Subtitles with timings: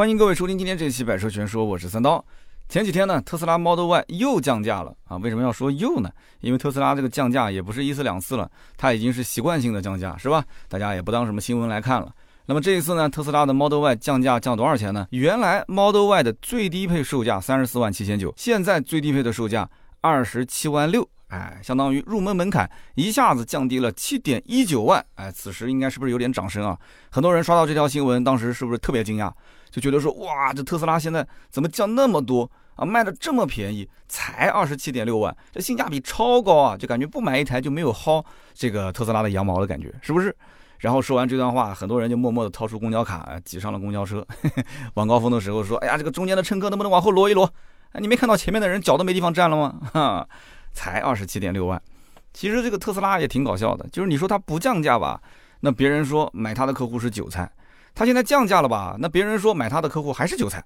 [0.00, 2.24] 欢迎各位收听今天这期《百车全说》，我是三刀。
[2.70, 5.18] 前几天呢，特斯拉 Model Y 又降价了啊！
[5.18, 6.10] 为什么要说又呢？
[6.40, 10.42] 因为特斯拉这个降价也不是一次两次了，它已经是习惯性的降价，是吧？
[10.70, 12.10] 大家也不当什么新闻来看了。
[12.46, 15.06] 那么这一次呢，特斯拉的 Model Y 降价降多少钱呢？
[15.10, 19.68] 原来 Model Y 的最低配售价三十四万七千九，现在最低配的售价
[20.00, 21.06] 二十七万六。
[21.28, 25.04] 哎，相当于入门门槛一下子降低了七点一九万。
[25.16, 26.76] 哎，此时应该是不是有点掌声啊？
[27.10, 29.30] 很多人刷到这条新闻，当时是不是特别惊讶？
[29.70, 32.84] 就觉得说，哇，这特斯拉现在怎么降那么多啊？
[32.84, 36.76] 卖的这么便宜，才二十七点六万，这性价比超高啊！
[36.76, 40.34] 就感觉不买一台就没有薅这个特斯拉的羊毛的感觉，是不是？
[40.78, 44.26] 然后说完这段话，很多人就默默的掏出公交卡，挤上了公交车。
[44.94, 47.44] 晚高峰的时候说，哎呀，这个中间的乘客能不能往后挪一挪？
[47.92, 49.80] 哎，你没看到前面的人脚都没地方站了吗？
[49.92, 50.28] 哈。
[50.72, 51.82] 才二十七点六万，
[52.32, 55.20] 其实这个特斯拉也挺搞笑的，就是你说它不降价吧，
[55.58, 57.44] 那别人说买它的客户是韭菜；
[57.94, 60.64] 他现在降价了吧，那别人说买他的客户还是韭菜。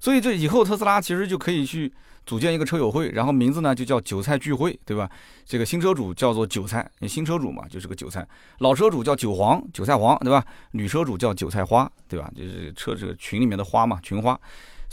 [0.00, 1.90] 所以这以后特斯拉其实就可以去
[2.26, 5.08] 组建一个车友会，然后名字呢就叫韭菜聚会，对吧？
[5.46, 8.22] 这个新车主叫做韭菜，新车主嘛就是个韭菜；
[8.58, 10.44] 老车主叫韭黄，韭菜黄，对吧？
[10.72, 12.30] 女车主叫韭菜花，对吧？
[12.36, 14.38] 就是车这个群里面的花嘛，群花。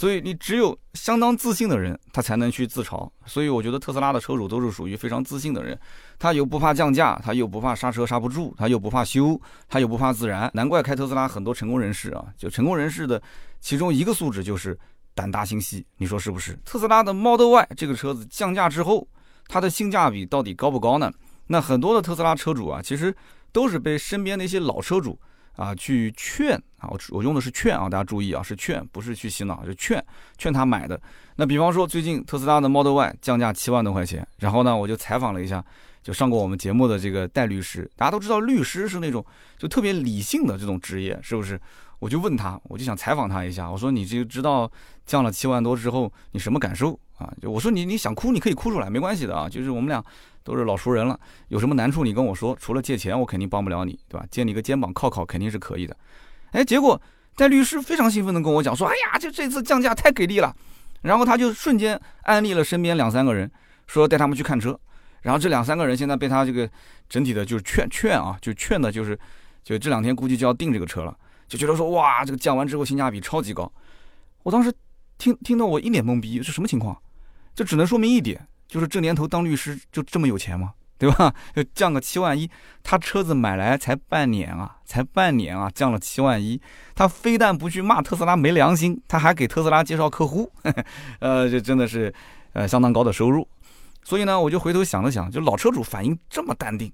[0.01, 3.07] 所以你只有相当自信的人，他才能去自嘲。
[3.27, 5.79] 所以我觉得特斯拉的车主都是属于非常自信的人，
[6.17, 10.49] 他又不怕降价，他又不怕刹车刹不住，他又不怕修，他又不怕自燃。
[10.55, 13.21] 难怪开特斯拉很多成功人士啊，就成功人士的
[13.59, 14.75] 其中一个素质就是
[15.13, 15.85] 胆大心细。
[15.97, 16.59] 你说是不是？
[16.65, 19.07] 特斯拉的 Model Y 这个车子降价之后，
[19.47, 21.11] 它的性价比到底高不高呢？
[21.45, 23.15] 那很多的特斯拉车主啊，其实
[23.51, 25.19] 都是被身边的一些老车主。
[25.61, 30.03] 啊，去劝啊，我我用的是劝啊，大家注意啊，是劝，不是去洗脑，就劝，
[30.39, 30.99] 劝他买的。
[31.35, 35.63] 那比方说，最近特斯拉的 Model Y 降价七万多块钱，然后呢，我就采访了一下，
[36.01, 37.89] 就上过我们节目的这个戴律师。
[37.95, 39.23] 大家都知道，律师是那种
[39.57, 41.59] 就特别理性的这种职业，是不是？
[42.01, 44.69] 我就问他，我就想采访他一下，我说你就知道
[45.05, 47.31] 降了七万多之后，你什么感受啊？
[47.41, 50.03] 就我说你你想哭，你可以哭出来，没关系的啊，就是我们俩。
[50.43, 54.25] 都是老熟人了，有什么难处你跟我说，除了借钱我肯定帮不了你，对吧？
[54.31, 55.95] 借你个肩膀靠靠肯定是可以的。
[56.53, 56.99] 哎，结果
[57.35, 60.51] 戴律师非常兴奋的跟我讲说，哎呀，就这次降价太给力了。
[61.03, 63.51] 然后他就瞬间安利了身边两三个人，
[63.85, 64.75] 说带他们去看车。
[65.21, 66.67] 然后这两三个人现在被他这个
[67.07, 69.15] 整体的就是劝劝啊，就劝的就是，
[69.63, 71.15] 就这两天估计就要订这个车了，
[71.51, 73.69] 就觉得说哇，这个降完之后性价比超级高。
[74.43, 74.71] 我当时
[75.17, 76.97] 听听到我一脸懵逼，这什么情况？
[77.53, 78.47] 这只能说明一点。
[78.69, 80.73] 就是这年头当律师就这么有钱吗？
[80.97, 81.35] 对吧？
[81.53, 82.49] 就降个七万一，
[82.83, 86.61] 他车子买来才半年啊，才半年啊，降了七万一，
[86.95, 90.49] 他非但不去骂特斯拉没良心，他还给特斯拉介绍客户，
[91.19, 92.13] 呃，这真的是
[92.53, 93.45] 呃相当高的收入。
[94.05, 96.89] 所以呢，我就回头想了想，就老车主反应这么淡定，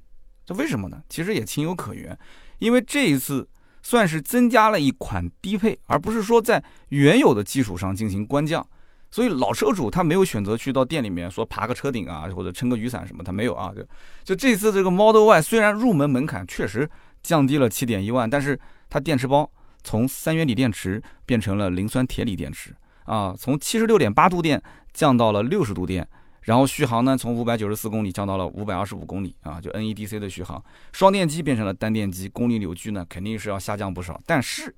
[0.47, 0.99] 这为什么呢？
[1.09, 2.17] 其实也情有可原，
[2.57, 3.47] 因为这一次
[3.87, 8.67] 算是增加了一款低配，而不是说在原有的基础上进行官降。
[9.09, 13.71] 所以老车主他没有选择去到店里面说爬个车顶啊，或者撑个雨伞什么，他没有啊。
[13.73, 13.81] 就
[14.25, 16.89] 就这次这个 Model Y 虽然入门门槛确实
[17.23, 18.59] 降低了七点一万，但是
[18.89, 19.49] 它电池包
[19.83, 22.75] 从三元锂电池变成了磷酸铁锂电池
[23.05, 24.61] 啊，从七十六点八度电
[24.91, 26.05] 降到了六十度电，
[26.47, 30.63] 然后续航呢从五百九十四公里降到了五百二十五公里啊，就 NEDC 的续航，
[30.93, 34.73] 双电机变成了单电机，功率扭矩呢肯定是要下降不少，但是。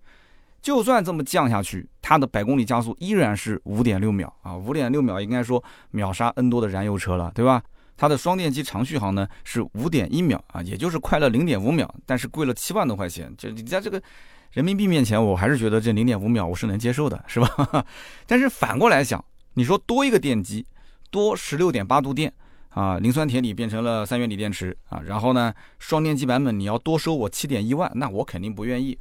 [0.62, 7.64] 就算这么降下去，它的百公里加速依然是五点六秒啊，五点六秒应该说秒杀 N 多的燃油车了，对吧？
[7.96, 14.04] 它的双电机长续航呢是五点一秒啊，也就是快了零点五秒，但是贵了七万多块钱，就你在这个
[14.52, 17.86] 人民币面前，我还是觉得这零点五秒我是能接受的，是吧？
[18.28, 20.66] 但是反过来想，你说多一个电机，
[21.10, 22.32] 多十六点八度电
[22.70, 28.98] 啊，磷酸铁锂变成了三元锂电池啊，然后呢，双电机版本你要多收我七点一万，那我肯定不愿意。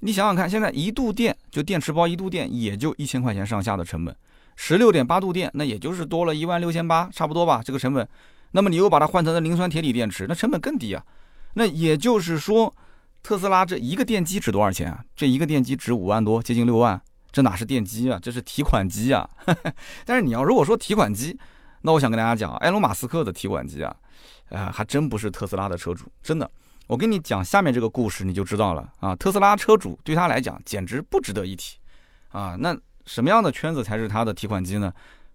[0.00, 4.14] 你想想看，现在一度电就电池包一度电也就一千块钱上下的成本，
[4.56, 8.06] 十六点八度电那也就是多了一万六千八，差不多吧这个成本。
[8.50, 11.02] 那么你又把它换成了磷酸铁锂电池，那成本更低啊。
[11.54, 12.74] 那也就是说，
[13.22, 15.02] 特斯拉这一个电机值多少钱啊？
[15.16, 17.00] 这一个电机值五万多，接近六万。
[17.34, 18.16] 这哪是电机啊？
[18.22, 19.28] 这是提款机啊。
[20.06, 21.36] 但是你要如果说提款机，
[21.80, 23.92] 那我想跟大家讲，埃隆马斯克的提款机啊，
[24.50, 26.48] 啊还真不是特斯拉的车主，真的。
[26.86, 29.16] 我跟你讲下面这个故事，你就知道了啊。
[29.16, 31.76] 特斯拉车主对他来讲简直不值得一提
[32.28, 32.54] 啊。
[32.60, 34.92] 那什么样的圈子才是他的提款机呢？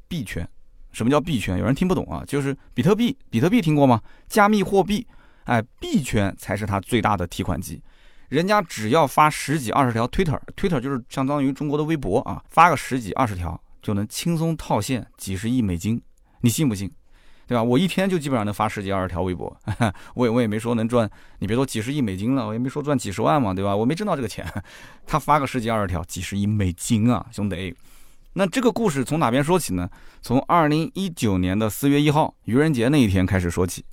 [0.07, 0.47] 币圈。
[0.93, 1.57] 什么叫币圈？
[1.59, 3.17] 有人听不懂啊，就是比特币。
[3.29, 4.01] 比特币听过吗？
[4.29, 5.05] 加密货币。
[5.43, 7.81] 哎，币圈才是他最大的提款机。
[8.29, 16.01] 人家只要发十几二十条 Twitter，Twitter 就是相当于中国的微博啊，发个十几二十条就能轻松套现几十亿美金，
[16.41, 16.89] 你信不信？
[17.47, 17.63] 对吧？
[17.63, 19.55] 我一天就基本上能发十几二十条微博，
[20.13, 21.09] 我也我也没说能赚，
[21.39, 23.75] 你别说几十亿美金了，我也没说赚几十万嘛，对吧？
[23.75, 24.45] 我没挣到这个钱，
[25.07, 27.75] 他发个十几二十条，几十亿美金啊，兄弟。
[28.33, 29.89] 那这个故事从哪边说起呢？
[30.21, 33.83] 从二零一九年的四月一号愚人节那一天开始说起。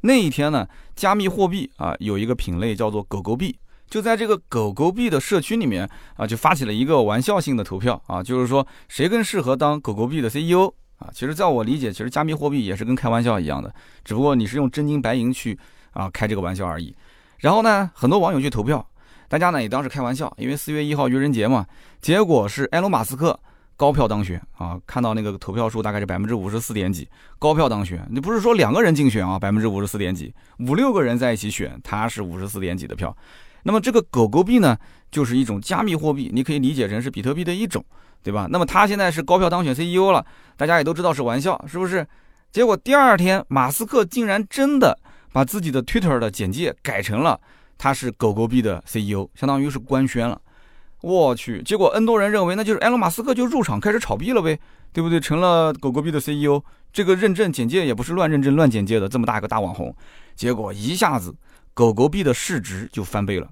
[0.00, 0.66] 那一天呢，
[0.96, 3.54] 加密货币啊有一个品类叫做狗狗币，
[3.94, 10.66] 就在这个狗狗币的社区里面啊，就发起了一个玩笑性的投票啊，就是说谁更适合当狗狗币的 CEO
[10.98, 11.08] 啊？
[11.14, 13.72] 其实在我理解，其实加密货币也是跟开玩笑一样的，
[14.04, 15.56] 只不过你是用真金白银去
[15.92, 16.92] 啊开这个玩笑而已。
[17.38, 18.84] 然后呢，很多网友去投票，
[19.28, 21.64] 大家呢也当时开玩笑，因为四月一号愚人节嘛。
[22.00, 23.38] 结果是埃隆·马斯克。
[23.76, 24.78] 高票当选啊！
[24.86, 27.08] 看到那个投票数大概是百分之五十四点几，
[27.40, 28.06] 高票当选。
[28.08, 29.36] 你不是说两个人竞选啊？
[29.36, 33.14] 百分之五十四点几，五六个人在一起选，他是五十四点几的票。
[33.64, 34.78] 那么这个狗狗币呢，
[35.10, 37.84] 就是一种加密货币，你可以理解成是比特币的一种，
[38.22, 38.46] 对吧？
[38.48, 40.24] 那么他现在是高票当选 CEO 了，
[40.56, 42.06] 大家也都知道是玩笑，是不是？
[42.52, 44.96] 结果第二天，马斯克竟然真的
[45.32, 47.40] 把自己的 Twitter 的简介改成了
[47.76, 50.40] 他是狗狗币的 CEO，相当于是官宣了。
[51.00, 54.58] 我去，结果 N 多人认为那就是埃隆·马斯克就入场开始炒币了呗，
[54.92, 55.18] 对不对？
[55.18, 56.62] 成了狗狗币的 CEO，
[56.92, 59.94] 这个认证简介也不是乱认证乱简介的，这么大一个大网红，
[60.34, 61.34] 结果一下子
[61.74, 63.50] 狗狗币的市值就翻倍了。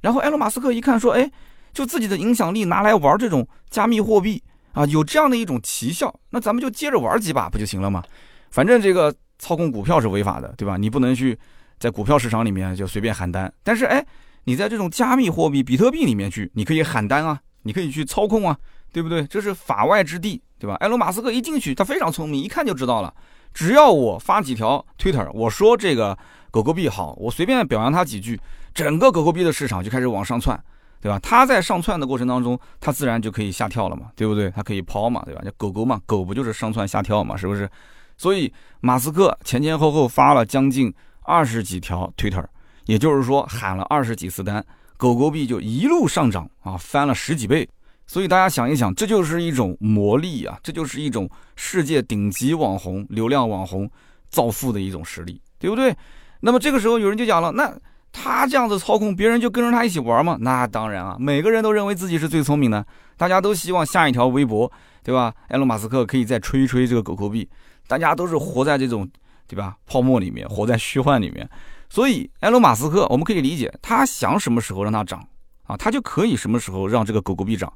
[0.00, 1.30] 然后埃隆·马斯克一看说，哎，
[1.72, 4.42] 就自己的影响力拿来玩这种加密货币
[4.72, 8.02] 啊，有这样的一种奇效，那咱们就接着玩几把不就行了吗？
[8.50, 10.76] 反正这个操控股票是违法的，对吧？
[10.76, 11.38] 你不能去
[11.78, 14.04] 在股票市场里面就随便喊单，但是哎。
[14.44, 18.56] 你在这种加密货币比特币里面去，你可以喊单啊，你可以去操控啊，
[18.90, 19.22] 对不对？
[19.26, 20.74] 这是法外之地，对吧？
[20.76, 23.14] 埃隆·马斯克一进去，他非常聪明，一看就知道了。
[23.52, 26.16] 只要我发几条 Twitter，我说这个
[26.50, 28.40] 狗狗币好，我随便表扬他几句，
[28.74, 30.60] 整个狗狗币的市场就开始往上窜，
[31.00, 31.18] 对吧？
[31.20, 34.50] 他在上窜的过程当中，他自然就可以下跳了嘛，对不对？
[34.50, 35.42] 他可以抛嘛，对吧？
[35.56, 37.70] 狗狗嘛，狗不就是上窜下跳嘛，是不是？
[38.16, 40.92] 所以马斯克前前后后发了将近
[41.22, 42.44] 二十几条 Twitter。
[42.86, 44.64] 也就是说，喊了二十几次单，
[44.96, 47.68] 狗狗币就一路上涨啊，翻了十几倍。
[48.04, 53.88] 所以大家想一想，这就是一种魔力啊，这就是一种世界顶级网红、流量网红
[54.28, 55.94] 造富的一种实力，对不对？
[56.40, 57.72] 那么这个时候有人就讲了，那
[58.12, 60.36] 他这样子操控，别人就跟着他一起玩吗？
[60.40, 62.84] 那当然啊，每个人都认为自己是最聪明的，
[63.16, 64.70] 大家都希望下一条微博，
[65.04, 65.32] 对吧？
[65.48, 67.48] 埃隆·马斯克可以再吹一吹这个狗狗币，
[67.86, 69.08] 大家都是活在这种，
[69.46, 69.76] 对吧？
[69.86, 71.48] 泡沫里面，活在虚幻里面。
[71.88, 75.24] 所以，埃隆·马斯克，我们可以理解，他想什么时候让它涨
[75.64, 77.68] 啊，他就可以什么时候让这个狗狗币涨；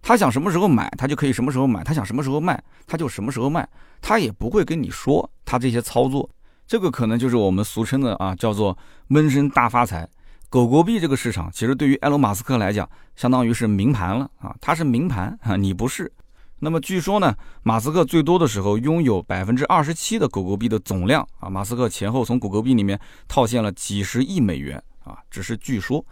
[0.00, 3.68] 他想什么时候买，他就可以什么时候买；他想什么时候卖，他就什么时候卖。
[4.00, 6.28] 他也不会跟你说他这些操作，
[6.66, 8.76] 这个可能就是我们俗称的啊，叫做
[9.08, 10.08] 闷声大发财。
[10.48, 16.12] 狗狗币这个市场，其实对于埃隆·马斯克来讲，相当于是明盘了啊，它是明盘啊，你不是。
[16.58, 21.48] 那么据说呢，马斯克最多的时候拥有百分之二十七的狗狗币的总量啊。
[21.48, 26.04] 马斯克前后从狗狗币里面套现了几十亿美元啊，只是据说。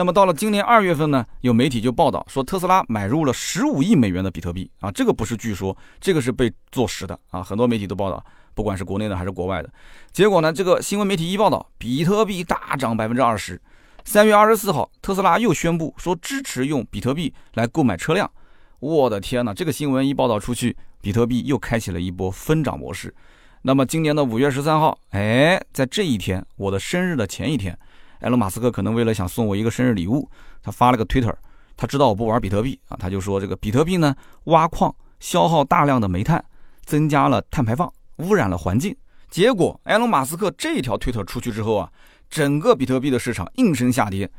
[0.00, 7.42] 那么到了今年二月份呢，有媒体就报道说特斯拉买入了十五亿美元的比特币啊，这个不是据说，这个是被坐实的啊。
[7.42, 8.24] 很多媒体都报道，
[8.54, 9.70] 不管是国内的还是国外的。
[10.10, 13.60] 结果呢，这个新闻媒体一报道，比特币大涨百分之二十。
[14.02, 18.30] 三月二十四号，特斯拉又宣布说支持用比特币来购买车辆。
[18.78, 23.14] 我的天呐，这个新闻一报道出去，比特币又开启了一波疯涨模式。
[23.60, 27.78] 那么今年的五月十三号，哎，在这一天，我的生日的前一天，
[28.20, 30.28] 埃隆·马斯克可能为了想送我一个生日礼物，
[30.62, 31.34] 他发了个 Twitter，
[31.76, 34.14] 他知道我不玩比特币啊，他就说这个比特币呢，
[34.44, 36.44] 挖矿消耗大量的煤炭，
[36.84, 38.94] 增加了碳排放，污染了环境。
[39.30, 41.90] 结果，埃隆·马斯克这条 Twitter 出去之后啊，
[42.28, 44.30] 整个比特币的市场应声下跌。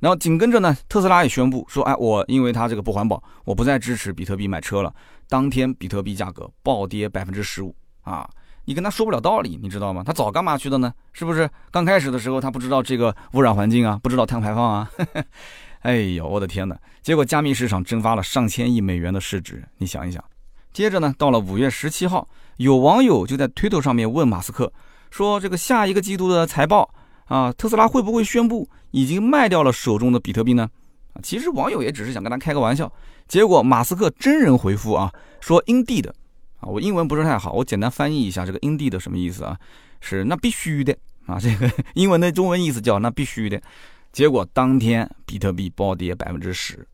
[0.00, 4.92] 然后紧跟着呢，特斯拉也宣布说，哎，我因为它这个不环保，我不再支持比特币买车了。
[5.28, 8.28] 当天比特币价格暴跌百分之十五啊！
[8.70, 10.00] 你跟他说不了道理，你知道吗？
[10.06, 10.94] 他早干嘛去的呢？
[11.12, 11.50] 是不是？
[11.72, 14.88] 刚开始的时候他不知道这个污染环境啊，不知道碳排放啊。
[15.82, 16.78] 哎呦，我的天哪！
[17.02, 20.22] 结果加密市场蒸发了上千亿美元的市值，你想一想。
[20.72, 24.72] 接着呢，到了五月十七号，有网友就在推特上面问马斯克
[25.10, 26.94] 说，这个下一个季度的财报。
[27.24, 30.70] 啊，特斯拉会不会宣布已经卖掉了手中的比特币呢？
[31.14, 32.92] 啊，其实网友也只是想跟他开个玩笑，
[33.26, 36.08] 结果马斯克真人回复啊，说 Indeed，
[36.60, 39.58] 啊，我英文不是太好，我简单翻译一下这个 Indeed 什么意思啊？
[40.00, 43.60] 是那必须的啊，这个 英文的中文意思叫那必须的。
[44.12, 46.86] 结果当天比特币暴跌百分之十，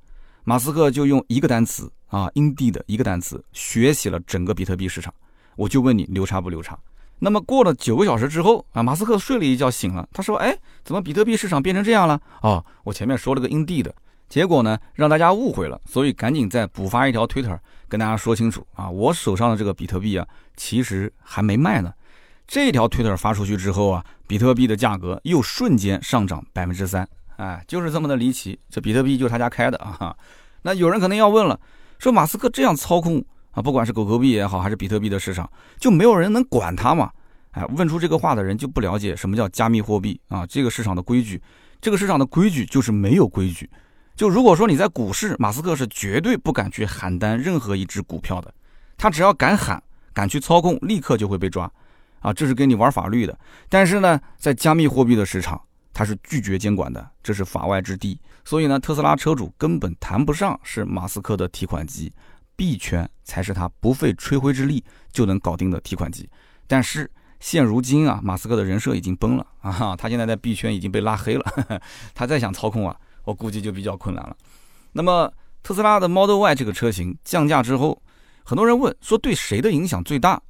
[0.44, 5.12] 马斯克就用一个单词啊，Indeed 一个单词学习了整个比特币市场。
[5.56, 6.78] 我就问你，牛叉不牛叉？
[7.18, 10.54] 那么过了九个小时之后啊，马斯克睡了一觉醒了，他说：“哎，
[10.84, 12.20] 怎么比特币市场变成这样了？
[12.42, 13.90] 哦，我前面说了个 Indeed，
[14.28, 21.92] 结果呢让大家误会了，所以赶紧再补发一条推特跟大家说清楚啊，我手上的这个比特币啊，其实还没卖呢。
[22.46, 28.58] 这条推特发出去之后啊，比特币的价格又瞬间上涨百分之三，哎，就是这么的离奇。
[28.70, 30.16] 这比特币就是他家开的啊。
[30.62, 31.58] 那有人可能要问了，
[31.98, 37.10] 说马斯克这样操控啊，不管是狗狗币也好，还是比特币的市场，就没有人能管他吗？
[37.52, 41.40] 哎，问出这个话的人就不了解什么叫加密货币啊，这个市场的规矩，
[41.80, 43.68] 这个市场的规矩就是没有规矩。
[44.16, 48.52] 就如果说你在股市，马斯克是绝对不敢去喊单任何一只股票的，
[48.96, 49.80] 他只要敢喊，
[50.14, 51.70] 敢去操控，立刻就会被抓
[52.20, 53.38] 啊，这是跟你玩法律的。
[53.68, 55.60] 但是呢，在加密货币的市场，
[55.92, 58.18] 他是拒绝监管的，这是法外之地。
[58.42, 62.10] 所以呢，特斯拉车主根本谈不上是马斯克的提款机，
[62.56, 64.82] 币圈才是他不费吹灰之力
[65.12, 66.26] 就能搞定的提款机。
[66.66, 71.80] 但是现如今啊，马斯克的人设已经崩了啊，他现在在币圈已经被拉黑了，
[72.14, 72.96] 他再想操控啊，
[73.26, 74.34] 我估计就比较困难了。
[74.92, 75.30] 那么
[75.62, 78.00] 特斯拉的 Model Y 这个车型降价之后，
[78.42, 80.40] 很多人问说对谁的影响最大？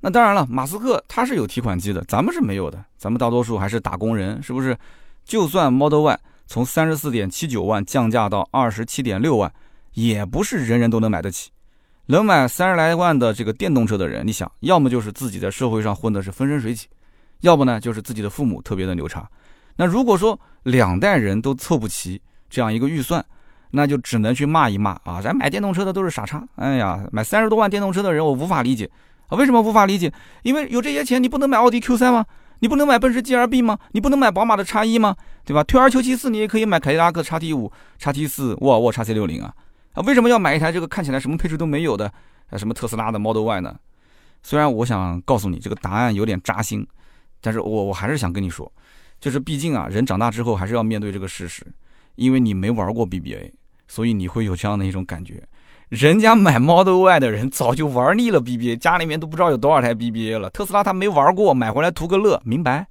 [0.00, 4.76] 那当然了，马斯克他是有提款机的，咱们是没有的，咱们大多数还是打工人，是不是？
[5.24, 6.18] 就算 Model Y。
[6.46, 9.50] 从三十四点七九万降价到二十七点六万，
[9.94, 11.50] 也不是人人都能买得起。
[12.04, 16.86] 能买三十来万的这个电动车的人，你想要么就是自己在社会上混的是风生水起，
[17.40, 19.26] 要不呢就是自己的父母特别的牛叉。
[19.76, 23.24] 那如果说两代人都凑不齐这样一个预算，
[23.70, 25.20] 那就只能去骂一骂啊！
[25.20, 26.46] 咱买电动车的都是傻叉。
[26.56, 28.88] 哎呀，买三十多万电动车的人，我无法理解
[29.28, 29.36] 啊！
[29.36, 30.12] 为什么无法理解？
[30.42, 32.24] 因为有这些钱，你不能买奥迪 Q 三吗？
[32.60, 33.76] 你不能买奔驰 G R B 吗？
[33.90, 35.16] 你不能买宝马的叉一吗？
[35.44, 35.64] 对吧？
[35.64, 39.52] 退而求其次，你也可以买凯迪拉克叉 T 五、叉 T 四、沃尔沃叉 C 六零啊！
[39.94, 42.06] 啊，为什么要买一台这个看起来什么配置都没有的，
[42.50, 43.74] 啊，什么特斯拉的 Model Y 呢？
[44.42, 46.86] 虽然我想告诉你这个答案有点扎心，
[47.40, 48.70] 但是我我还是想跟你说，
[49.24, 51.64] 就是毕竟啊，人长大之后还是要面对这个事实，
[52.16, 53.50] 因为你没玩过 BBA，
[53.88, 55.42] 所以你会有这样的一种感觉。
[55.88, 60.50] 人家买 Model Y 的人早就玩腻了 BBA，家里面都不知道有多少台 BBA 了。
[60.50, 62.86] 特斯拉他没玩过，买回来图个乐，明白？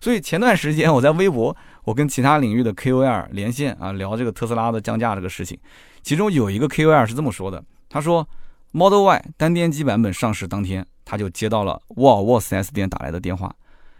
[0.00, 5.56] 所以前段时间我在微博，我跟其他领域的 KOL 连线啊，聊这个特斯拉的降价这个事情。
[6.02, 8.28] 其中有一个 KOL 是这么说的，他说
[8.72, 13.54] Model Y 单电机版本上市当天，他就接到了沃尔沃 4S 店打来的电话，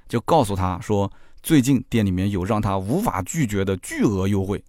[0.09, 1.11] 就告诉他说，
[1.43, 4.63] 最近店里面有让他无法拒绝的巨额优惠。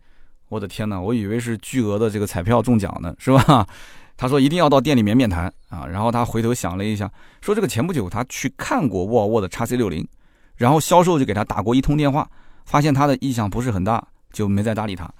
[0.50, 3.68] 我的天哪，我以为是巨额的这个彩票中奖呢，是吧？
[4.18, 5.86] 他说一定要到店里面面谈啊。
[5.88, 7.12] 然后他回头想了一下，
[7.42, 10.08] 说这个前不久他去看过沃尔沃的 x C 六零，
[10.56, 12.30] 然后销售就给他打过一通电话，
[12.66, 15.12] 发现他的意向不是很大，就没再搭理他。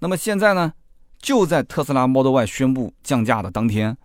[0.00, 0.72] 那么现在呢，
[1.18, 3.96] 就在特斯拉 Model Y 宣布降价的当天，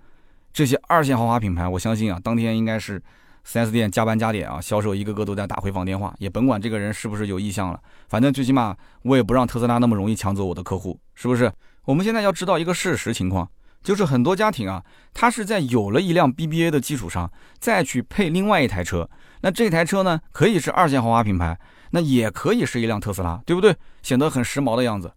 [0.54, 3.02] 这些二线豪华品牌，我相信啊，当天应该是。
[3.48, 11.50] 4S 店加班加点啊，销售一个个都在打回访电话，也甭管这个人是不是有意向了，反正最起码我也不让特斯拉那么容易抢走我的客户，是不是？
[11.86, 13.50] 我们现在要知道一个事实情况，
[13.82, 21.58] 就是很多家庭啊，他是在有了一辆 BBA 的基础上，再去配另外一台车，那这台车呢，可以是二线豪华品牌，
[21.92, 23.74] 那也可以是一辆特斯拉，对不对？
[24.04, 25.10] 显得很时髦的样子。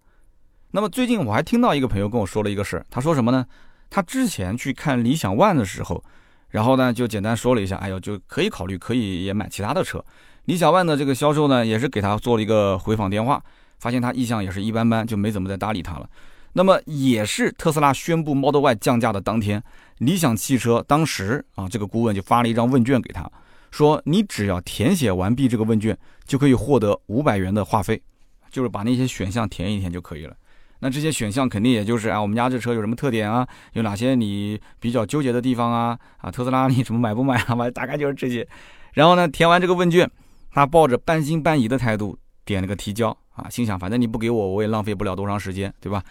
[0.71, 3.45] 那么最近我还听到一个朋友跟我说了一个事儿，他说什么呢？
[3.91, 6.05] 他之前去看理想 ONE 的时候。
[6.51, 10.05] 然后呢，就简单说了一下，哎呦，就可以考虑，可以也买其他的车。
[10.47, 13.43] 理想 ONE 的这个销售呢，也是给他做了一个回访电话，
[13.79, 16.09] 发现他意向也是一般般，就没怎么再搭理他了。
[16.55, 19.63] 那么也是特斯拉宣布 Model Y 降价的当天，
[19.99, 23.31] 理想汽车当时啊，这个顾问就发了一张问卷给他，
[23.71, 28.03] 说你只要填写完毕这个问卷，就可以获得五百元的话费，
[28.51, 30.35] 就是把那些选项填一填就可以了。
[30.81, 33.47] 那这些选项肯定也就是啊，我们家这车有什么特点啊？
[33.75, 35.99] 有哪些你比较纠结的地方啊？
[36.19, 37.55] 啊，特斯拉你什么买不买啊？
[37.55, 38.47] 吧，大概就是这些。
[38.95, 40.11] 然后呢，填完这个问卷，
[40.51, 46.03] 他抱着半信半疑的态度点了个提交啊，心想反正你不给我，我也浪费不了多长时间，对吧？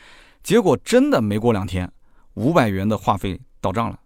[0.44, 1.92] 结果真的没过两天，
[2.36, 4.00] 五百元的话费到账了。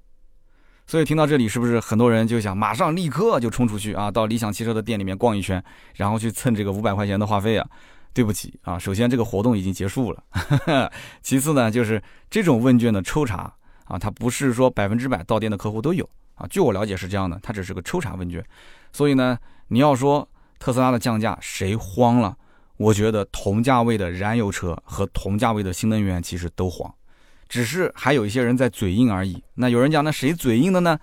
[0.88, 5.64] 所以听到这里，是不是很多人就想马上立刻就冲出去啊，到理想汽车的店里面逛一圈，
[5.96, 7.68] 然后去蹭这个五百块钱的话费啊？
[8.14, 10.24] 对不起啊，首先这个活动已经结束了，
[11.24, 13.52] 其次呢，就是这种问卷的抽查
[13.86, 16.46] 啊，它不是说百分之百到店的客户都有啊。
[16.48, 18.46] 据我了解是这样的，它只是个抽查问卷，
[18.92, 20.28] 所以呢，你要说
[20.60, 22.38] 特斯拉的降价谁慌了？
[22.78, 26.94] 我觉得同价位的燃油车和同价位的新能源其实都慌，
[27.50, 29.44] 只是还有一些人在嘴硬而已。
[29.56, 31.00] 那有人讲，那谁嘴硬的呢？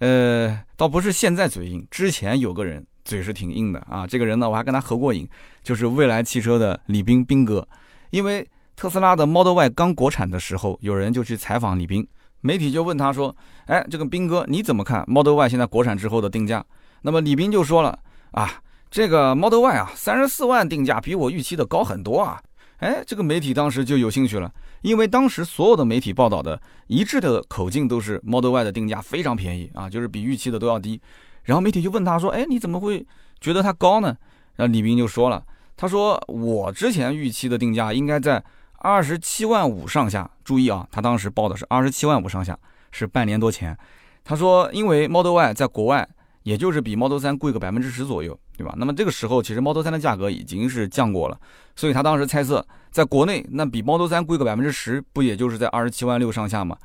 [0.00, 2.86] 呃，倒不是现在嘴硬，之前有个人。
[3.06, 5.26] 嘴是挺硬的啊，这个人呢，我还跟他合过影，
[5.62, 7.66] 就是蔚来汽车的李斌斌哥。
[8.10, 12.06] 因为特斯拉的 Model Y 刚国产的时候，有人就去采访李斌，
[12.40, 13.34] 媒体就问他说
[13.66, 16.62] ：“哎，这个斌哥你怎么看 Model Y 现在国产之后的定价？”
[17.02, 17.98] 那么李斌就说了
[18.32, 18.60] ：“啊，
[18.90, 22.42] 这个 Model Y 啊，三十四万定价比我预期的高很多啊。”
[22.78, 31.00] 哎，这个媒体当时就有兴趣了，因为当时所有的媒体报道的一致的口径都是 Model Y 的定价非常便宜啊，就是比预期的都要低。
[31.46, 33.04] 然后媒体就问他说：“哎，你怎么会
[33.40, 34.16] 觉得它高呢？”
[34.56, 35.42] 然后李斌就说了
[35.76, 38.42] ：“他说我之前预期的定价应该在
[38.78, 40.30] 二十七万五上下。
[40.44, 42.58] 注意啊，他当时报的是二十七万五上下，
[42.92, 43.76] 是半年多前。
[44.24, 46.08] 他说，因为 Model Y 在国外
[46.42, 48.74] 也就是比 Model 3贵个百分之十左右，对吧？
[48.76, 51.38] 那么这个时候其实 Model 3的价格已经是降过了，
[51.76, 56.76] 所以他当时猜测，在国内那比 Model 3贵个百分之十，不也就是在二十七万六上下吗？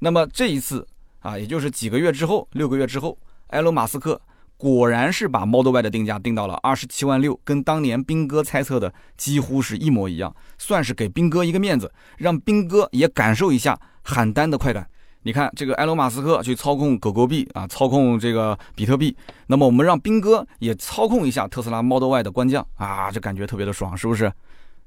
[0.00, 0.86] 那么这一次
[1.20, 3.16] 啊，也就是几个月之后，六个月之后。
[3.52, 4.20] 埃隆·马斯克
[4.56, 14.88] 果然是把 Model Y 的定价定到了二十七万六，跟当年兵哥猜测的几乎是一模一样，算是给兵哥一个面子，让兵哥也感受一下喊单的快感。
[15.24, 19.16] 你看，这个埃隆·马斯克去操控狗狗币啊，操控这个比特币，
[19.46, 24.32] 那么我们让兵哥也操控一下特斯拉 Model Y 的官降啊，这感觉特别的爽，是不是？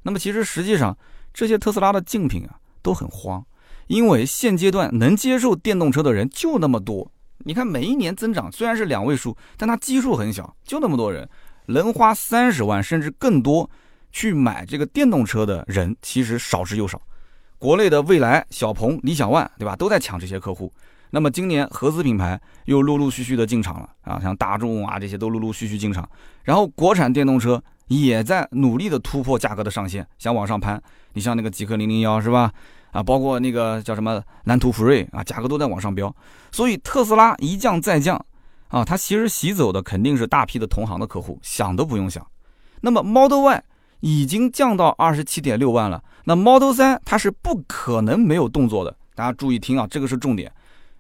[0.04, 0.98] 那么其实实际上
[1.34, 3.46] 这些特斯拉的竞品啊都很慌，
[3.88, 7.12] 因为现阶段能接受电动车的人就那么多。
[7.40, 11.30] 你看，每一年增长虽然是两位数，但它基数很小，就那么多人，
[11.68, 13.70] 能花三十万甚至更多
[14.12, 17.02] 去买这个电动车的人，其实少之又少。
[17.58, 20.72] 国内的蔚来、小鹏、理想 ONE，对吧，都在抢这些客户。
[21.12, 26.08] 那么今年合资品牌又陆陆续续的进场了啊，像大众啊这些都陆陆续续进场。
[26.44, 30.82] 然后国产电动车也在努力的突破价格的上限，想往上攀。
[31.14, 32.52] 你像那个极氪零零幺是吧？
[32.96, 36.16] 啊，包括那个叫什么蓝图福瑞啊，价格都在往上飙，
[36.50, 38.16] 所以特斯拉一降再降，
[38.70, 42.26] 啊，它其实洗走的肯定是大批的同行的客户，想都不用想。
[42.80, 43.64] 那么 Model Y
[44.00, 50.50] 已经降到二十七点六万了，那 Model 3它是不可能没有动作的，大家注意听啊，这个是重点。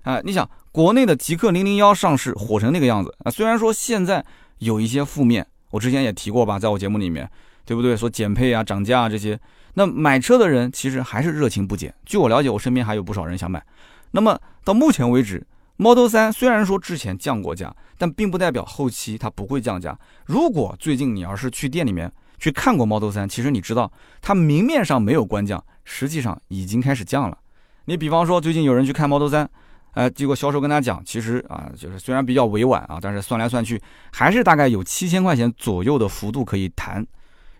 [0.03, 4.25] 啊，你想国内的极氪零零幺上市火成那个样子啊，虽然说现在
[4.57, 7.29] 有一些负面，我之前也提过吧，在我节目里面，
[7.63, 7.95] 对不对？
[7.95, 9.39] 说减配啊、涨价啊这些。
[9.75, 11.93] 那买车的人其实还是热情不减。
[12.05, 13.63] 据我了解，我身边还有不少人想买。
[14.11, 15.45] 那么到目前为止
[15.77, 19.97] ，Model 3虽然说之前降过价，但并不代表后期它不会降价。
[20.25, 23.91] 如果最近你要是去店里面去看过 Model 3，其实你知道
[24.21, 27.37] 它明面上没有官降，实际上已经开始降了。
[27.83, 29.47] 你比方说最近有人去看 Model 3，
[29.95, 33.81] 呃，结果销售跟他讲，其实啊，就是虽然比较委婉啊，但是算来算去
[34.13, 37.05] 还是大概有七千块钱左右的幅度可以谈，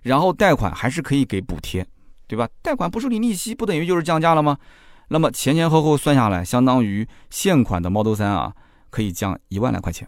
[0.01, 1.86] 然后贷款还是可以给补贴。
[2.28, 2.48] 对吧？
[2.62, 4.58] 贷款不收你利息，不等于就是降价了吗？
[5.10, 8.54] 那么前前后后算下来，相当于现款的 Model 3啊，
[8.90, 10.08] 可以降一万来块钱。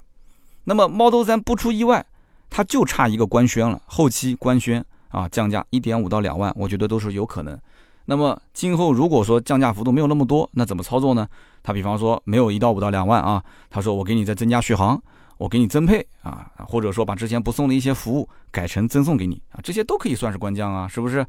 [0.64, 2.06] 那么 Model 3不出意外，
[2.50, 7.58] 它就差一个官宣了，后期官宣啊，降价一点五到两万，我觉得都是有可能。
[8.06, 11.28] 那么今后如果说降价幅度没有那么多，那怎么操作呢？
[11.62, 15.00] 他比方说没有一到五到两万啊，他说我给你再增加续航，
[15.38, 21.24] 我给你增配啊，或者说把之前不送的一些服务改成赠送给你啊，这些都可以算是官降啊，是不是？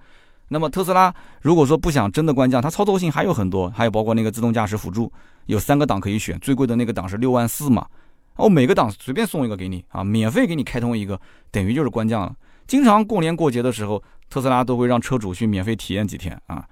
[0.48, 5.12] 那么特斯拉如果说不想真的官降，它操作性还有很多，还有包括那个自动驾驶辅助，
[5.46, 7.86] 有三个档可以选，最贵的那个档是六万四嘛，
[8.36, 12.34] 哦，每个档随便送一个给你啊，免费给你开通一个，等于就是官降了。
[12.66, 16.66] 经常过年过节的时候，特斯拉都会让车主去免费体验几天啊。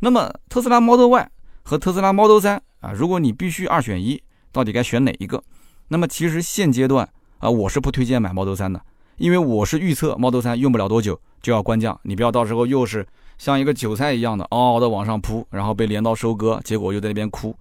[0.00, 1.30] 那么特斯拉 Model Y
[1.64, 5.42] 和特斯拉 Model 3啊，如果你必须二选一，到底该选哪一个？
[5.88, 8.80] 那么其实现阶段啊，我是不推荐买 Model 3的。
[9.18, 17.54] 因为我是预测 Model 3用不了多久就要关降，你不要到时候又是像一个韭菜一样的嗷嗷的往上扑，然后被镰刀收割，结果又在那边哭。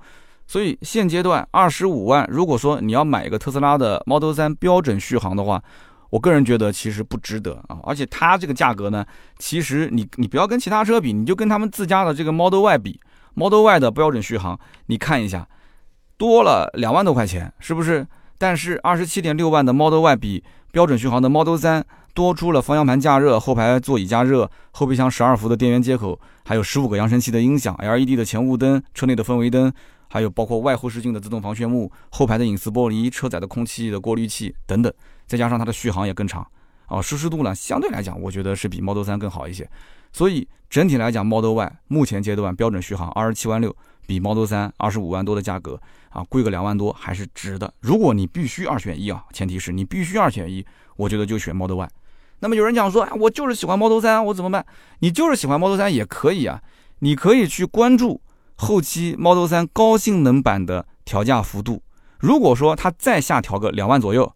[0.47, 5.61] 所以现阶段二十五万，如果说你要买一个特斯拉的 Model 3标准续航的话，
[6.09, 7.79] 我个人觉得其实不值得啊。
[7.83, 9.05] 而且它这个价格呢，
[9.37, 12.99] 其实你你不要跟其他车比，你就跟他们自家的这个 Model Y 比
[13.33, 15.47] ，Model Y 的标准续航，你看一下，
[16.17, 18.07] 多了两万多块钱，是不是？
[18.37, 29.71] 但是二十七点六万的 Model Y 比标准续航的 Model 3多出了方向盘加热、后排座椅加热、后备箱十二伏的电源接口，还有十五个扬声器的音响、LED 的前雾灯、车内的氛围灯，
[30.09, 34.91] 还有包括外后视镜的自动防眩目、后排的隐私玻璃、车载的空气的过滤器等等，
[35.25, 36.45] 再加上它的续航也更长，
[36.87, 39.69] 啊，舒适度呢相对来讲，我觉得是比 Model 3更好一些。
[40.11, 43.75] 所以整体来讲，Model Y 目前阶段标准续航二十七万六，
[44.07, 45.79] 比 Model 3二十五万多的价格。
[46.09, 47.71] 啊，贵个两万多还是值的。
[47.79, 50.65] 如果你必须二选一啊，前提是你必须二选一，
[50.95, 51.89] 我觉得就选 Model Y。
[52.39, 54.65] 那么有人讲说，哎，我就是喜欢 Model 3，我怎么办？
[54.99, 56.59] 你就是喜欢 Model 3也可以啊，
[56.99, 58.19] 你可以去关注
[58.55, 61.83] 后期 Model 3高性能版的调价幅度。
[62.19, 64.33] 如果说它再下调个两万左右，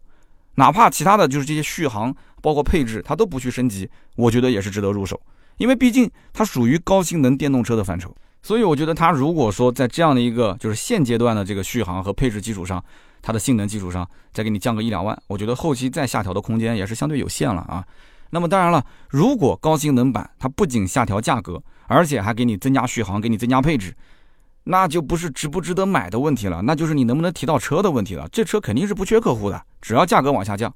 [0.56, 5.20] 哪怕其他的就是这些续航包括配置它都不去升级，我觉得也是值得入手，
[5.56, 8.14] 因为毕竟它属于高性能电动车的范畴。
[8.42, 12.84] 所以我觉得它如果说在这样的一个就是现阶段的这个续航和配置基础上，
[13.22, 17.86] 它的性能基础上再给你降个一两万，我觉得后期再下调的空间也是相对有限了啊。
[18.30, 23.94] 那么当然了，如果高性能版它不仅下调价格，而且还给你增加续航，给你增加配置，
[24.64, 28.28] 那就不是值不值得买的问题了，那就是你能不能提到车的问题了。
[28.32, 30.74] 这车肯定是不缺客户的，只要价格往下降。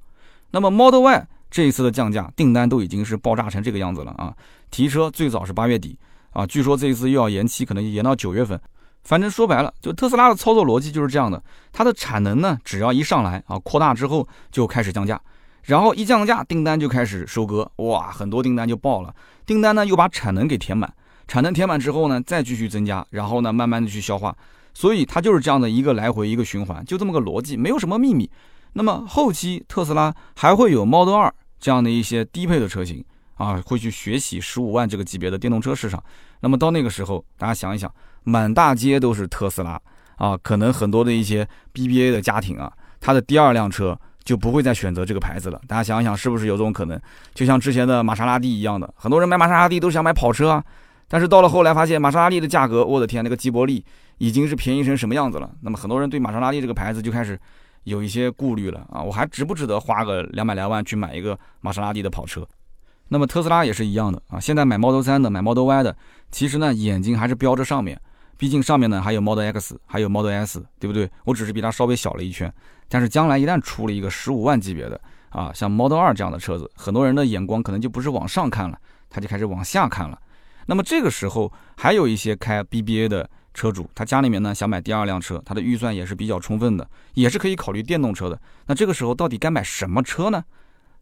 [0.53, 4.33] 那么 Model Y 这一次的降价订单都已经是爆炸成这个样子了啊！
[4.71, 5.99] 提车最早是八月底
[6.37, 8.61] 啊，据说这一次又要延期，可能延到九月份。
[9.05, 15.19] 反正说白了，就特斯拉的操作逻辑就是这样的，它的产能呢，只要一上来啊，扩大之后就开始降价，
[15.63, 19.15] 然后一降价，订单就开始收割，哇，很多订单就爆了，
[19.47, 20.93] 订单呢又把产能给填满。
[21.27, 24.37] 产能填满之后呢，再继续增加，然后呢，慢慢的去消化，
[24.75, 28.31] 所以它就是这样的一个来回一个循环，就这么个逻辑，没有什么秘密。
[28.75, 33.03] 那么后期特斯拉还会有 Model 2这样的一些低配的车型
[33.37, 36.03] 啊，会去学习十五万这个级别的电动车市场。
[36.41, 37.91] 那么到那个时候，大家想一想，
[38.25, 39.81] 满大街都是特斯拉
[40.17, 45.61] 啊，可能很多的一些 BBA 的家庭啊，他的第二辆车就不会再选择这个牌子了。
[45.69, 47.01] 大家想一想，是不是有这种可能？
[47.35, 50.65] 就像之前的玛莎拉蒂一样的，很多人买玛莎拉蒂都想买跑车啊。
[51.09, 53.85] 但是到了后来发现玛莎拉蒂的价格，我的天，那个吉伯利
[54.19, 55.49] 已经是便宜成什么样子了。
[55.61, 57.39] 那么很多人对玛莎拉蒂这个牌子就开始
[57.85, 62.45] 有一些顾虑了啊，我还值不值得花个两百来万去买一个玛莎拉蒂的跑车？
[63.09, 65.97] 那么特斯拉也是一样的啊，现在买 Model 3的、买 Model Y 的，
[66.31, 68.01] 其实呢眼睛还是标着上面，
[68.37, 71.11] 毕竟上面呢还有 Model X，还有 Model S，对不对？
[71.25, 72.53] 我只是比它稍微小了一圈。
[72.89, 78.79] 但是将来一旦出了一个十五万级别的啊，像 Model 2这样的车子，很多人的眼光可能就不是往上看了，
[79.11, 80.19] 他就开始往下看了。
[80.67, 88.41] 那么这个时候，还有一些开 BBA 的车主，他家里面呢想买第二辆车，他的预算也是比较充分的，也是可以考虑电动车的。
[88.67, 90.45] 那这个时候到底该买什么车呢？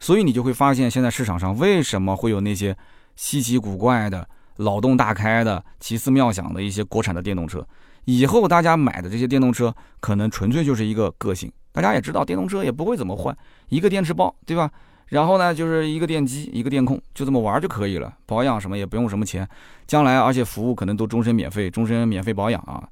[0.01, 2.77] 所以你就会发现，现在市场上为什么会有那些
[3.17, 4.29] 稀奇古怪的、
[4.59, 7.67] 脑洞大开的、奇思妙想的一些国产的电动车？
[8.05, 11.51] 以后大家买的这些电动车，可能纯粹就是一个个性。
[11.73, 13.37] 大家也知道，电动车也不会怎么换，
[13.69, 14.71] 一个电池包，对吧？
[15.09, 18.13] 然后呢，就是一个电机，一个电控，就这么玩就可以了。
[18.27, 19.49] 保养什么也不用什么钱，
[19.87, 22.87] 将来而且服务可能都终身免费，终身免费保养啊。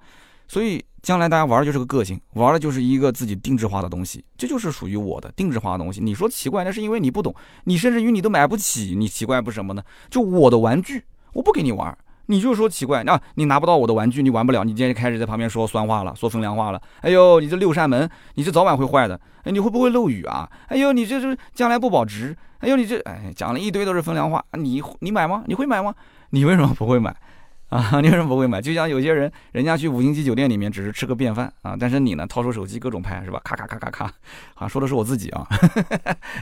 [0.49, 6.01] 所以将来大家玩的就是个个性，玩的就是一个自己定制化的东西，这就是属于我的定制化的东西。
[6.01, 7.35] 你说奇怪，那是因为你不懂，
[7.65, 9.83] 你甚至于你都买不起，你奇怪不什么呢？
[10.09, 11.97] 就我的玩具，我不给你玩。
[12.27, 14.62] 你就说奇怪，那你拿不到我的玩具，你玩不了。
[14.62, 16.81] 你今天就开始在旁边说酸话了，说风凉话了。
[17.01, 19.21] 哎呦，你这六扇门，你这早晚会坏的。
[19.43, 20.49] 哎，你会不会漏雨啊？
[20.69, 22.35] 哎呦，你这这将来不保值。
[22.61, 24.43] 哎呦，你这哎讲了一堆都是风凉话。
[24.57, 25.43] 你你买吗？
[25.49, 25.93] 你会买吗？
[26.31, 27.15] 你为什么不会买？
[27.72, 28.61] 啊，你为什么不会买？
[28.61, 33.40] 就像有些人，人家去五星级酒店里面只是吃个便饭啊，但是你呢，掏出手机各种拍是吧？
[33.42, 34.12] 咔咔咔咔咔，
[34.56, 35.48] 啊，说的是我自己啊，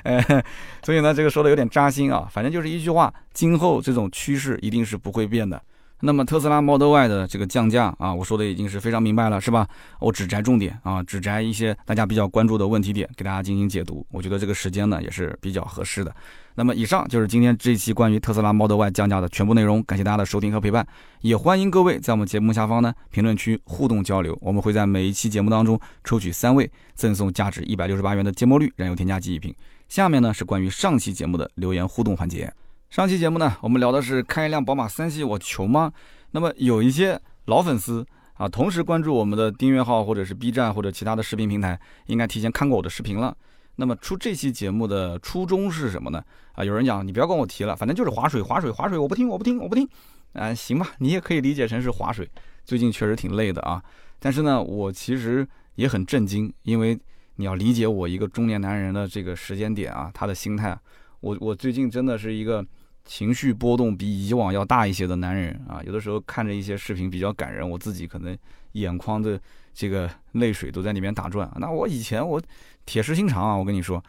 [0.83, 2.29] 所以呢，这个说的有点扎心啊。
[2.33, 5.63] 反正就是一句话，今后这种趋势一定是不会变的。
[6.01, 9.69] 那么特斯拉 Model Y 的这个降价啊，我说的已经是非常明白了，是吧？
[10.01, 14.05] 我只摘重点啊，只摘一些大家比较关注的问题点，给大家进行解读。
[14.11, 16.13] 我觉得这个时间呢也是比较合适的。
[16.57, 20.87] 那么以上就是今天这一期关于特斯拉 Model Y 降价的全部内容，感谢大家的收听和陪伴，
[21.21, 24.37] 也欢迎各位在我们节目下方呢评论区互动交流。
[24.43, 29.55] 我们会在每一期节目当中抽取三位，赠送价值一百六十八元的芥末绿燃油添加剂一瓶。
[29.89, 32.53] 下面呢是关于上期节目的留言互动环节。
[32.91, 35.93] 上期节目呢，我们聊的是开一辆宝马三系我穷吗？
[36.33, 43.37] 那么有一些老粉丝啊，同时关注我们的订阅号或者是 B 站或者其他的视频平台，应该提前看过我的视频了。
[43.77, 46.23] 那么出这期节目的初衷是什么呢？
[46.53, 49.89] 啊，有人讲你不要跟我提了，反正就是划水划水划水，我不听我不听我不听。
[50.33, 52.29] 啊，行吧，你也可以理解成是划水。
[52.65, 53.83] 最近确实挺累的啊，
[54.19, 56.99] 但是呢，我其实也很震惊，因为
[57.37, 60.79] 你要理解我一个中年男人的这个时间点啊，他的心态。
[61.21, 62.65] 我我最近真的是一个。
[63.07, 68.37] 情绪波动比以往要大一些的男人啊，有的时候看着一些视频比较感人，我自己可能
[68.73, 69.41] 眼眶的
[69.73, 71.51] 这个泪水都在里面打转。
[71.57, 72.41] 那我以前我
[72.87, 74.03] 铁石心肠啊，我跟你说，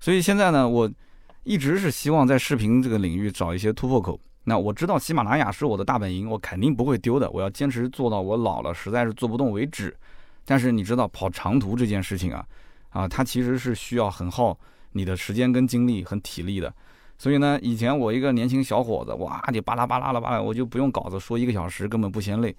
[0.00, 0.90] 所以现在呢，我
[1.44, 4.18] 一直是希望在视频这个领域找一些突破口。
[4.44, 9.94] 那我知道喜马拉雅是我的大本营，我肯定不会丢的，我要坚持做到我老了实在是做不动为止。
[10.44, 12.46] 但是你知道跑长途这件事情啊，
[12.90, 14.58] 啊，它其实是需要很耗
[14.92, 16.72] 你的时间跟精力、和体力的。
[17.18, 22.54] 所以呢，以前我一个年轻小伙子，哇，就巴拉巴拉了巴拉，我就不用稿子说一个小时，根本不嫌累。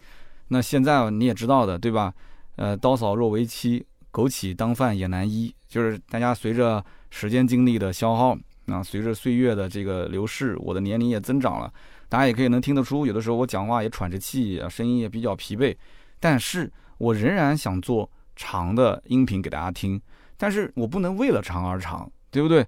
[0.50, 2.14] 那现在你也知道的，对吧？
[2.60, 5.56] 呃，刀嫂若为妻，枸杞当饭也难医。
[5.70, 11.74] 就是大家随着时间精力的消耗，啊，随着岁月的这个流逝，我的年龄也增长了。
[12.10, 15.74] 大家也可以能听得出，有的时候我讲话也喘着气，声音也比较疲惫。
[16.20, 20.02] 但是我仍然想做长的音频给大家听，
[20.36, 22.68] 但是我不能为了长而长，对不对？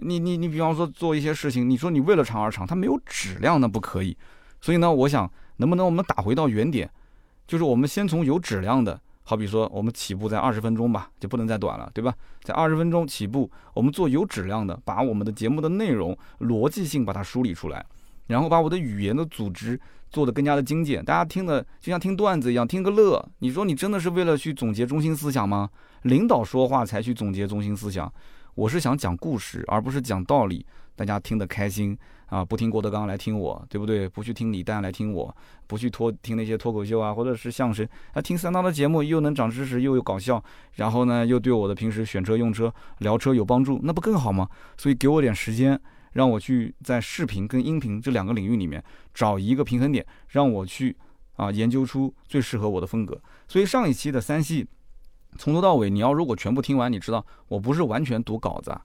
[0.00, 4.16] 你你你，比方说做一些事情，你说你为了长而长，它没有质量，那不可以。
[4.60, 6.90] 所以呢，我想能不能我们打回到原点，
[7.46, 12.14] 就是我们先从有质量的，好比说我们起步在二十分钟吧，就不能再短了，对吧？
[12.42, 17.84] 在二十分钟起步，我们做有质量的，把我们的节目的内容逻辑性把它梳理出来。
[18.28, 23.22] 然后把我的语言的组织做得更加的精简，大家听的就像听段子一样，听个乐。
[23.40, 25.68] 你说你真的是为了去总结中心思想吗？
[26.04, 28.10] 领导说话才去总结中心思想，
[28.58, 30.66] 我是想讲故事，而不是讲道理，
[30.96, 32.44] 大家听得开心啊！
[32.44, 34.08] 不听郭德纲来听我，对不对？
[34.08, 35.32] 不去听李诞来听我，
[35.68, 40.42] 不去脱听那些脱口秀啊，或者是相声啊，听三刀的节目又能长知识，又有搞笑，
[40.74, 44.48] 然后呢又对我的平时选车用车聊车有帮助，那不更好吗？
[44.76, 45.80] 所以给我点时间，
[46.14, 48.82] 让我去在视频跟音频这两个领域里面
[49.14, 50.96] 找一个平衡点，让我去
[51.36, 53.22] 啊研究出最适合我的风格。
[53.46, 54.66] 所以上一期的三系。
[55.38, 58.76] 从头到尾，你要如果全部听完，你知道我不是完全读稿子，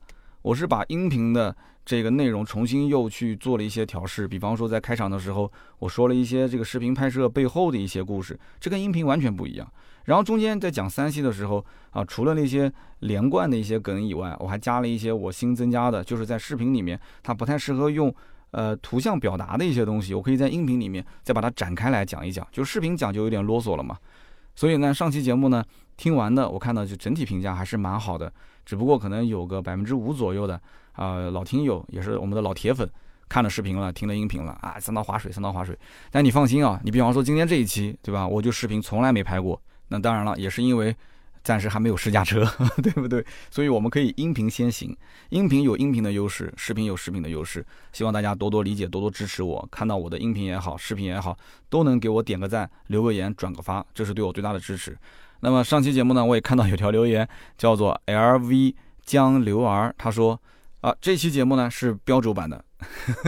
[0.44, 4.28] 我是把音频的这个内容重新又去做了一些调试。
[4.28, 9.68] 比方说在开场的时候，我说了一些这个视频拍摄背后的一些故事，这跟音频完全不一样。
[10.06, 18.14] 然后中间在讲三系的时候啊，除了那些连贯的一些梗以外，我还加了一些我新增加的，就是在视频里面它不太适合用
[18.52, 22.46] 呃图像表达的一些东西，我可以在音频里面再把它展开来讲一讲。
[22.52, 23.98] 就视频讲就有点啰嗦了嘛。
[24.56, 25.64] 所以呢，上期节目呢。
[25.96, 28.34] 听完的，我看到就整体评价还是蛮好的，
[28.66, 30.60] 只不过可能有个百分之五左右的
[30.94, 32.90] 啊老听友，也是我们的老铁粉，
[33.30, 35.78] 看了视频了，听了音频了啊，三刀划水，三刀划水。
[36.10, 38.28] 但你放心啊，你比方说今天这一期，对吧？
[38.28, 40.94] 我就视频从来没拍过，那当然了，也是因为。
[41.44, 42.46] 暂时还没有试驾车，
[42.82, 43.24] 对不对？
[43.52, 44.96] 所以我们可以音频先行，
[45.30, 47.66] 音频有音频的优势，视频有视频的优势。
[47.92, 49.68] 希望大家多多理解，多多支持我。
[49.70, 51.38] 看到我的音频也好，视频也好，
[51.70, 54.98] 都能给我点个赞、留个言、转个发，这是对我最大的支持。
[55.42, 57.28] 那么上期节目呢，我也看到有条留言，
[57.58, 60.42] 叫做 LV 江流儿，他说
[60.80, 62.64] 啊，这期节目呢是标轴版的，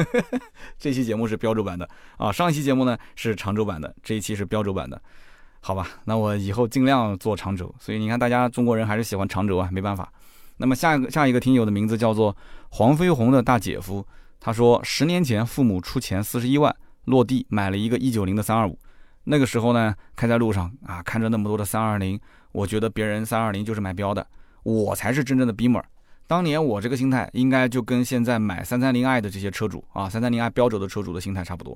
[0.80, 5.02] 这期节目是标轴版的啊，上一期节目呢是长轴版的，这一期是标轴版的。
[5.68, 7.74] 好吧，那我以后尽量做长轴。
[7.80, 10.14] 所以你看，大家中国人还是喜欢长轴啊，没办法。
[10.58, 12.38] 那么下一个下一个听友的名字叫做
[12.70, 14.06] 黄飞鸿的大姐夫，
[14.40, 16.74] 他说十年前父母出钱四十一万
[17.06, 18.78] 落地买了一个一九零的三二五，
[19.24, 22.20] 那个时候呢开在路上啊，看着那么多的三二零，
[22.52, 24.24] 我觉得别人三二零就是买标的，
[24.62, 25.82] 我才是真正的 Beamer。
[26.28, 31.76] 当年我这个心态应该就跟现在买三三零 i 的这些车主啊，三三零 i 标轴的车主的心态差不多。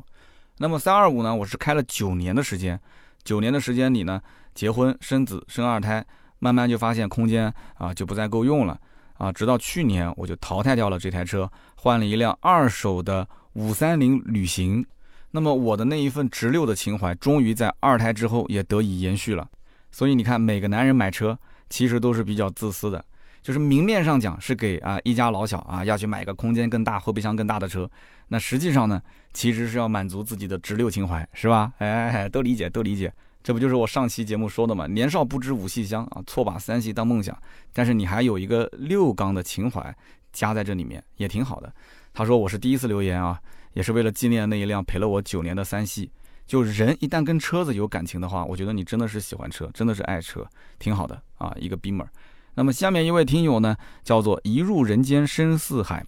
[0.60, 2.80] 那么三二五呢，我是开了九年的时间。
[3.24, 4.22] 九年的时间里呢，
[4.54, 6.06] 结婚生子生二胎，
[6.40, 8.80] 慢慢就发现空间啊就不再够用了
[9.18, 14.86] 啊，直到去年我就淘汰掉了这台车，换了一辆二手的五三零旅行。
[15.32, 19.48] 那么我的那一份直六的情怀，终于在二胎之后也得以延续了。
[19.92, 21.38] 所以你看，每个男人买车
[21.70, 23.04] 其实都是比较自私的，
[23.44, 27.90] 就是明面上讲是给啊一家老小啊要去买一个空间更大、后备箱更大的车。
[28.30, 29.02] 那实际上呢，
[29.34, 31.74] 其实是要满足自己的直六情怀，是吧？
[31.80, 33.12] 哎，都理解，都理解。
[33.42, 34.86] 这不就是我上期节目说的嘛？
[34.86, 37.36] 年少不知五系香啊，错把三系当梦想。
[37.74, 39.96] 但是你还有一个六缸的情怀
[40.32, 41.74] 加在这里面，也挺好的。
[42.14, 43.40] 他说我是第一次留言啊，
[43.74, 46.12] 也是为了纪念那一辆陪了我九年的三系。
[46.46, 50.46] 就人一旦跟车子有感情的话，我觉得你真的是喜欢车，真的是爱车，
[50.78, 52.08] 挺好的啊，一个 Beamer。
[52.54, 56.06] 那么下面一位听友呢，叫做一入人间深似海，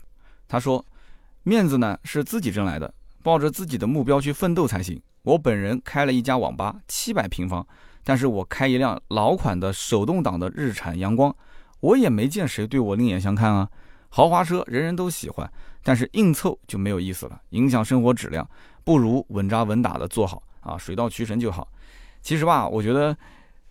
[0.47, 0.85] 他说。
[1.43, 5.01] 面子呢是自己挣来的，抱着自己的目标去奋斗才行。
[5.23, 7.65] 我本人开了一家网吧，七百平方，
[8.03, 11.35] 但是我开一辆老款的手动挡的日产阳光，
[11.79, 13.67] 我也没见谁对我另眼相看啊。
[14.09, 15.51] 豪华车人人都喜欢，
[15.83, 18.47] 但是硬凑就没有意思了，影响生活质量，
[18.83, 21.67] 不如稳扎稳打的做好啊，水到渠成就好。
[22.21, 23.17] 其实吧，我觉得，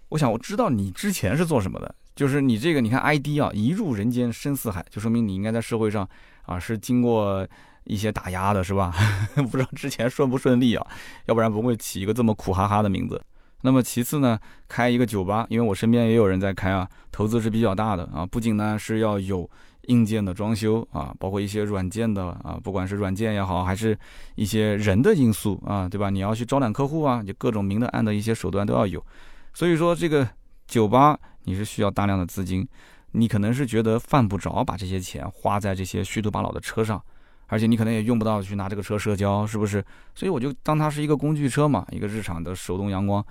[0.09, 6.09] 我想我知道你之前是做什么的，就是你这个，你看 ID 啊，一入人间深似海，就说明你应该在社会上。
[6.46, 7.46] 啊，是经过
[7.85, 8.94] 一些打压的，是吧？
[9.50, 10.87] 不知道之前顺不顺利啊？
[11.26, 13.20] 要不然不会起一个这么苦哈哈的名字。
[13.62, 18.24] 那么其次呢，开一个酒吧，因为我身边也有人在开啊，投资是比较大的啊。
[18.24, 19.48] 不仅呢是要有
[19.88, 23.98] 硬件的装修啊，包括一些软件的啊，不管是软件也好，还是
[24.35, 26.09] 一些人的因素啊，对吧？
[26.09, 29.05] 你要去招揽客户啊，就各种明的暗的一些手段都要有。
[29.53, 30.26] 所以说这个
[30.66, 32.66] 酒吧你是需要大量的资金。
[33.12, 37.03] 你可能是觉得犯不着把这些钱花在这些虚头巴脑的车上，
[37.46, 39.85] 而且你可能也用不到去拿这个车社交，是不是？
[40.14, 43.25] 所以我就当它是一个工具车嘛，一个日常的手动阳光。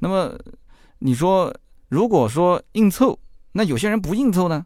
[0.00, 0.36] 那么
[0.98, 1.54] 你说，
[1.88, 3.18] 如果说硬凑，
[3.52, 4.64] 那有些人不硬凑呢？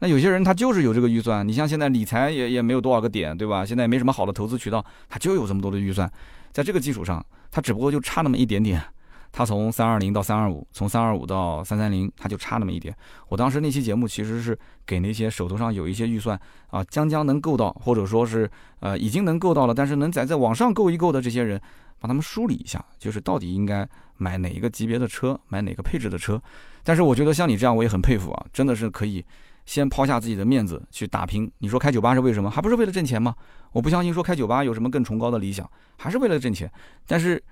[0.00, 1.46] 那有些人他就是有这个预算。
[1.46, 3.64] 你像现在理财也也没有多少个点，对吧？
[3.64, 6.10] 现在也没什么好的投资渠道，他就有这么多的预算，
[6.52, 8.82] 在这个基础上，他只不过就差那么一点点。
[9.32, 12.94] 它从三二零到三二五，从三二五到三三零，它就差那么一点。
[13.28, 18.48] 我当时那期节目其实是给那些手头上有一些预算啊，将将能够到，或者说是
[18.80, 21.60] 呃已经能够到了，但是能在在网上够一够的这些人，
[21.98, 26.40] 帮他们梳理一下，就是到底应该买哪一个级别的车，买哪个配置的车。
[26.84, 29.24] 但是我觉得像你这样，我也很佩服啊，真的是可以
[29.64, 31.50] 先抛下自己的面子去打拼。
[31.58, 32.50] 你说开酒吧是为什么？
[32.50, 33.34] 还不是为了挣钱吗？
[33.70, 36.70] 我不相信说开酒吧有什么更崇高的理想，还是为了挣钱。
[37.06, 37.42] 但是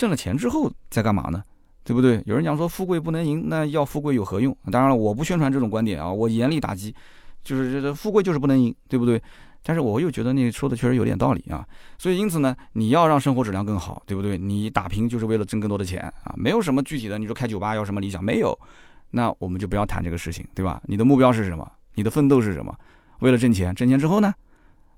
[0.00, 1.44] 挣了钱之后再干嘛呢？
[1.84, 2.22] 对不对？
[2.24, 4.56] 有人讲说富贵不能淫，那要富贵有何用？
[4.72, 6.94] 当然了，我不宣传这种观点啊，我严厉打击，
[7.44, 9.22] 就是这富贵就是不能淫，对不对？
[9.62, 11.62] 但是我又觉得你说的确实有点道理啊。
[11.98, 14.38] 所以因此呢，你要让生活质量更好，对不对？
[14.38, 17.18] 你打拼就是为了挣更多的钱啊，没有什么具体的。
[17.18, 18.24] 你说开酒吧要什么理想？
[18.24, 18.58] 没有，
[19.10, 20.80] 那我们就不要谈这个事情，对吧？
[20.86, 21.70] 你的目标是什么？
[21.94, 22.74] 你的奋斗是什么？
[23.18, 24.32] 为了挣钱，挣钱之后呢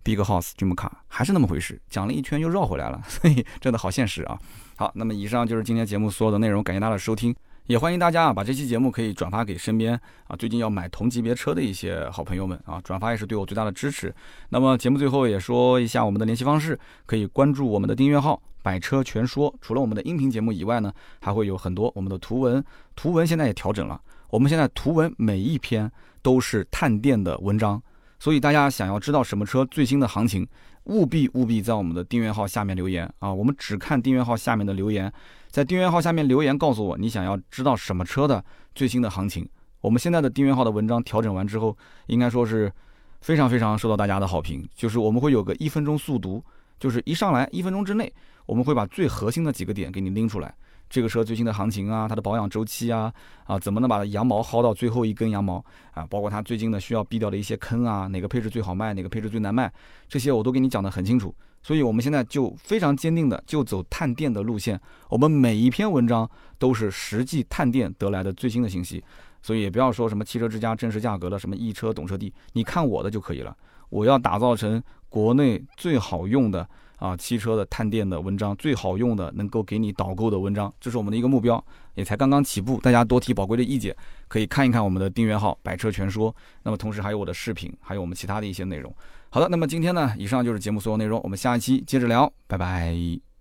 [0.04, 4.38] ？Big House Dream Car 还是那么回事，讲了一圈又绕回来了，所以真的好现实啊。
[4.82, 7.32] 好，那么以上就是今天节目所有的内容，感谢大家的收听，
[7.68, 9.94] 也欢迎大家啊把这期节目可以转发给身边
[10.26, 14.12] 啊最近要买同级别车的一些好朋友们啊，转发也是对我最大的支持。
[14.48, 19.54] 那么节目最后也说一下我们的联系方式，可以关注我们的订阅号“百车全说”。
[19.62, 22.64] 除了我们的音频节目以外呢，还会有很多我们的图文，
[22.96, 25.88] 图文现在也调整了，我们现在图文每一篇
[26.22, 27.80] 都是探店的文章，
[28.18, 30.44] 所以大家想要知道什么车最新的行情。
[30.84, 33.32] 务必务必在我们的订阅号下面留言啊！
[33.32, 35.12] 我们只看订阅号下面的留言，
[35.48, 39.48] 在订阅号下面留言告诉我你想要知道什么车的最新的行情。
[39.80, 42.72] 我们现在的订阅号的文章调整完之后，应该说是
[43.20, 44.68] 非常非常受到大家的好评。
[44.74, 46.42] 就是我们会有个一分钟速读，
[46.78, 48.12] 就是一上来一分钟之内，
[48.46, 50.54] 我们会把最核心的几个点给你拎出来。
[50.92, 53.10] 这个车最新的行情啊，它的保养周期啊，
[53.44, 56.06] 啊，怎么能把羊毛薅到最后一根羊毛啊？
[56.10, 59.72] 包括它最近的需要避掉的一些坑啊，哪个配置最好卖，哪个配置最难卖，
[60.06, 61.34] 这些我都给你讲得很清楚。
[61.62, 64.78] 所以我们现在就非常坚定的就走探店的路线，
[65.08, 66.28] 我们每一篇文章
[66.58, 69.02] 都是实际探店得来的最新的信息。
[69.40, 73.56] 所以也不要说什么汽车之家真实价格了什么易车懂车帝，你看我的就可以了。
[73.88, 76.68] 我要打造成国内最好用的。
[77.02, 81.62] 啊，汽车的探店的文章最好用的，能够给你导购的文章，这是我们的一个目标，
[81.96, 83.94] 也才刚刚起步，大家多提宝贵的意见，
[84.28, 88.94] 可以看一看我们的订阅号“百车全说”，那么同时还有我的视频，还有我们其他的一些内容。
[89.30, 93.31] 好的，那么今天呢，以上就是节目所有内容，我们下一期接着聊，拜拜。